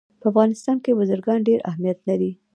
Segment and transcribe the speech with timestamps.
[0.21, 2.31] په افغانستان کې بزګان ډېر اهمیت لري.